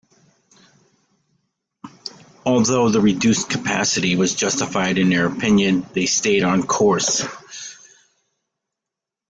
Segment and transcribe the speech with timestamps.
[2.43, 7.23] Although the reduced capacity was justifiable in their opinion, they stayed the course.